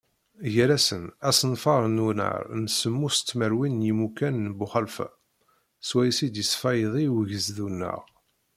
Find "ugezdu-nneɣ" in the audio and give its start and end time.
7.19-8.01